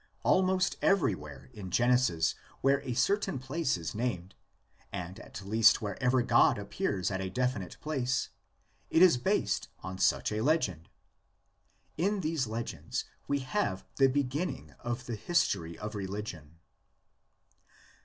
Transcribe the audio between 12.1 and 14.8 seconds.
these legends we have the beginning